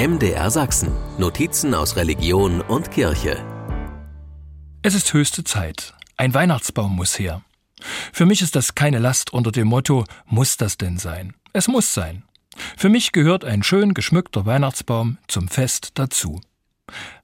MDR 0.00 0.50
Sachsen. 0.50 0.92
Notizen 1.18 1.74
aus 1.74 1.94
Religion 1.94 2.62
und 2.62 2.90
Kirche. 2.90 3.36
Es 4.80 4.94
ist 4.94 5.12
höchste 5.12 5.44
Zeit. 5.44 5.92
Ein 6.16 6.32
Weihnachtsbaum 6.32 6.96
muss 6.96 7.18
her. 7.18 7.42
Für 8.10 8.24
mich 8.24 8.40
ist 8.40 8.56
das 8.56 8.74
keine 8.74 8.98
Last 8.98 9.30
unter 9.34 9.52
dem 9.52 9.68
Motto, 9.68 10.06
muss 10.24 10.56
das 10.56 10.78
denn 10.78 10.96
sein? 10.96 11.34
Es 11.52 11.68
muss 11.68 11.92
sein. 11.92 12.22
Für 12.78 12.88
mich 12.88 13.12
gehört 13.12 13.44
ein 13.44 13.62
schön 13.62 13.92
geschmückter 13.92 14.46
Weihnachtsbaum 14.46 15.18
zum 15.28 15.48
Fest 15.48 15.90
dazu. 15.96 16.40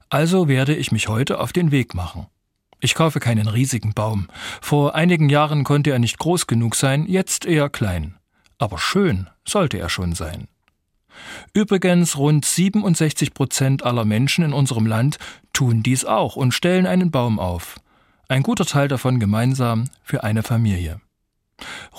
Also 0.09 0.47
werde 0.47 0.75
ich 0.75 0.91
mich 0.91 1.07
heute 1.07 1.39
auf 1.39 1.53
den 1.53 1.71
Weg 1.71 1.95
machen. 1.95 2.27
Ich 2.79 2.93
kaufe 2.93 3.19
keinen 3.19 3.47
riesigen 3.47 3.95
Baum. 3.95 4.27
Vor 4.61 4.93
einigen 4.93 5.29
Jahren 5.29 5.63
konnte 5.63 5.89
er 5.89 5.97
nicht 5.97 6.19
groß 6.19 6.45
genug 6.45 6.75
sein, 6.75 7.07
jetzt 7.07 7.47
eher 7.47 7.71
klein. 7.71 8.19
Aber 8.59 8.77
schön 8.77 9.31
sollte 9.47 9.79
er 9.79 9.89
schon 9.89 10.13
sein. 10.13 10.47
Übrigens, 11.53 12.17
rund 12.17 12.45
67 12.45 13.33
Prozent 13.33 13.83
aller 13.83 14.05
Menschen 14.05 14.43
in 14.43 14.53
unserem 14.53 14.85
Land 14.85 15.17
tun 15.53 15.83
dies 15.83 16.05
auch 16.05 16.35
und 16.35 16.53
stellen 16.53 16.85
einen 16.85 17.11
Baum 17.11 17.39
auf. 17.39 17.79
Ein 18.29 18.43
guter 18.43 18.65
Teil 18.65 18.87
davon 18.87 19.19
gemeinsam 19.19 19.85
für 20.03 20.23
eine 20.23 20.43
Familie. 20.43 20.99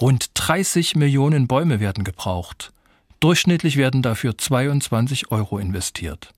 Rund 0.01 0.30
30 0.34 0.95
Millionen 0.95 1.48
Bäume 1.48 1.80
werden 1.80 2.05
gebraucht. 2.05 2.73
Durchschnittlich 3.20 3.77
werden 3.77 4.03
dafür 4.03 4.39
22 4.39 5.33
Euro 5.33 5.59
investiert. 5.59 6.33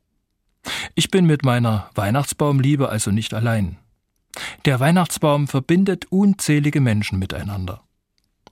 Ich 0.95 1.11
bin 1.11 1.27
mit 1.27 1.45
meiner 1.45 1.91
Weihnachtsbaumliebe 1.95 2.89
also 2.89 3.11
nicht 3.11 3.35
allein. 3.35 3.77
Der 4.65 4.81
Weihnachtsbaum 4.81 5.49
verbindet 5.49 6.07
unzählige 6.11 6.81
Menschen 6.81 7.19
miteinander. 7.19 7.83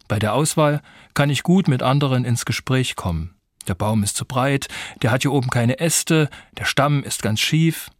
Bei 0.09 0.19
der 0.19 0.35
Auswahl 0.35 0.83
kann 1.15 1.31
ich 1.31 1.43
gut 1.43 1.69
mit 1.69 1.83
anderen 1.83 2.25
ins 2.25 2.45
Gespräch 2.45 2.97
kommen. 2.97 3.35
Der 3.69 3.75
Baum 3.75 4.03
ist 4.03 4.17
zu 4.17 4.25
breit, 4.25 4.69
der 5.03 5.11
hat 5.11 5.23
hier 5.23 5.33
oben 5.33 5.51
keine 5.51 5.79
Äste, 5.79 6.31
der 6.57 6.65
Stamm 6.65 7.05
ist 7.05 7.23
ganz 7.23 7.41
schief. 7.41 7.91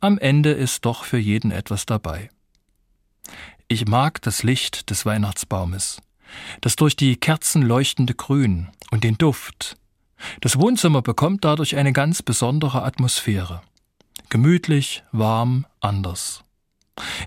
Am 0.00 0.18
Ende 0.18 0.50
ist 0.50 0.84
doch 0.84 1.04
für 1.04 1.18
jeden 1.18 1.50
etwas 1.50 1.86
dabei. 1.86 2.30
Ich 3.68 3.86
mag 3.86 4.20
das 4.22 4.42
Licht 4.42 4.90
des 4.90 5.06
Weihnachtsbaumes, 5.06 6.00
das 6.60 6.76
durch 6.76 6.96
die 6.96 7.16
Kerzen 7.16 7.62
leuchtende 7.62 8.14
Grün 8.14 8.68
und 8.90 9.04
den 9.04 9.16
Duft. 9.16 9.76
Das 10.40 10.58
Wohnzimmer 10.58 11.02
bekommt 11.02 11.44
dadurch 11.44 11.76
eine 11.76 11.92
ganz 11.92 12.22
besondere 12.22 12.82
Atmosphäre. 12.82 13.62
Gemütlich, 14.30 15.04
warm, 15.12 15.66
anders. 15.80 16.44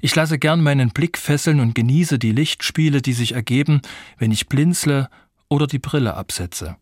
Ich 0.01 0.15
lasse 0.15 0.39
gern 0.39 0.61
meinen 0.61 0.89
Blick 0.89 1.17
fesseln 1.17 1.59
und 1.59 1.75
genieße 1.75 2.19
die 2.19 2.31
Lichtspiele, 2.31 3.01
die 3.01 3.13
sich 3.13 3.33
ergeben, 3.33 3.81
wenn 4.17 4.31
ich 4.31 4.47
blinzle 4.47 5.09
oder 5.49 5.67
die 5.67 5.79
Brille 5.79 6.13
absetze. 6.13 6.77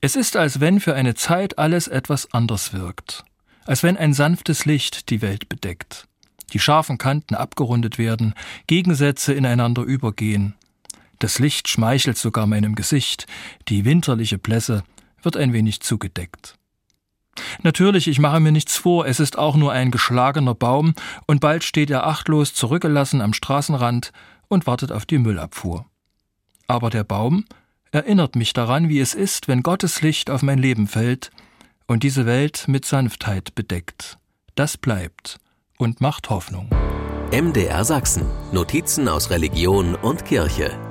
Es 0.00 0.16
ist, 0.16 0.36
als 0.36 0.60
wenn 0.60 0.80
für 0.80 0.94
eine 0.94 1.14
Zeit 1.14 1.58
alles 1.58 1.88
etwas 1.88 2.32
anders 2.32 2.72
wirkt, 2.72 3.24
als 3.66 3.82
wenn 3.82 3.96
ein 3.96 4.14
sanftes 4.14 4.64
Licht 4.64 5.10
die 5.10 5.22
Welt 5.22 5.48
bedeckt, 5.48 6.08
die 6.52 6.58
scharfen 6.58 6.98
Kanten 6.98 7.34
abgerundet 7.34 7.98
werden, 7.98 8.34
Gegensätze 8.66 9.32
ineinander 9.32 9.82
übergehen. 9.82 10.54
Das 11.18 11.38
Licht 11.38 11.68
schmeichelt 11.68 12.16
sogar 12.16 12.46
meinem 12.46 12.74
Gesicht, 12.74 13.26
die 13.68 13.84
winterliche 13.84 14.38
Blässe 14.38 14.84
wird 15.22 15.36
ein 15.36 15.52
wenig 15.52 15.80
zugedeckt. 15.80 16.56
Natürlich, 17.62 18.08
ich 18.08 18.18
mache 18.18 18.40
mir 18.40 18.52
nichts 18.52 18.76
vor, 18.76 19.06
es 19.06 19.20
ist 19.20 19.38
auch 19.38 19.56
nur 19.56 19.72
ein 19.72 19.90
geschlagener 19.90 20.54
Baum, 20.54 20.94
und 21.26 21.40
bald 21.40 21.62
steht 21.64 21.90
er 21.90 22.06
achtlos 22.06 22.54
zurückgelassen 22.54 23.20
am 23.20 23.32
Straßenrand 23.32 24.12
und 24.48 24.66
wartet 24.66 24.92
auf 24.92 25.06
die 25.06 25.18
Müllabfuhr. 25.18 25.86
Aber 26.66 26.90
der 26.90 27.04
Baum 27.04 27.44
erinnert 27.92 28.36
mich 28.36 28.52
daran, 28.52 28.88
wie 28.88 29.00
es 29.00 29.14
ist, 29.14 29.48
wenn 29.48 29.62
Gottes 29.62 30.02
Licht 30.02 30.30
auf 30.30 30.42
mein 30.42 30.58
Leben 30.58 30.86
fällt 30.86 31.30
und 31.86 32.02
diese 32.02 32.26
Welt 32.26 32.64
mit 32.68 32.84
Sanftheit 32.84 33.54
bedeckt. 33.54 34.18
Das 34.54 34.76
bleibt 34.76 35.38
und 35.78 36.00
macht 36.00 36.30
Hoffnung. 36.30 36.70
MDR 37.32 37.84
Sachsen. 37.84 38.26
Notizen 38.52 39.08
aus 39.08 39.30
Religion 39.30 39.94
und 39.94 40.24
Kirche. 40.24 40.89